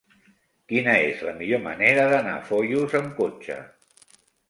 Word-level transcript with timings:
Quina 0.73 0.95
és 1.09 1.21
la 1.27 1.35
millor 1.43 1.63
manera 1.67 2.09
d'anar 2.17 2.35
a 2.41 2.43
Foios 2.51 2.99
amb 3.05 3.17
cotxe? 3.25 3.63